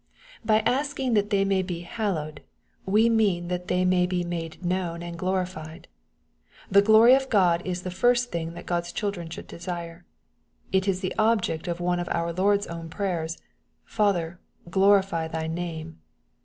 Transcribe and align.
By 0.43 0.61
asking 0.61 1.13
that 1.13 1.29
they 1.29 1.45
may 1.45 1.61
be 1.61 1.81
"hallowed," 1.81 2.41
we 2.87 3.07
mean 3.07 3.49
that 3.49 3.67
they 3.67 3.85
may 3.85 4.07
be 4.07 4.23
made 4.23 4.65
known 4.65 5.03
and 5.03 5.15
glorified. 5.15 5.87
The 6.71 6.81
glory 6.81 7.13
of 7.13 7.29
Gk)d 7.29 7.63
is 7.67 7.83
the 7.83 7.91
first 7.91 8.31
thing 8.31 8.55
that 8.55 8.65
G 8.67 8.73
od's 8.73 8.91
children 8.91 9.29
should 9.29 9.45
desire. 9.45 10.03
It 10.71 10.87
is 10.87 11.01
the 11.01 11.13
object 11.19 11.67
of 11.67 11.79
one 11.79 11.99
of 11.99 12.09
our 12.09 12.33
Lord's 12.33 12.65
own 12.65 12.89
prayers:" 12.89 13.37
Father, 13.85 14.39
glorify 14.71 15.27
thy 15.27 15.45
name." 15.45 15.99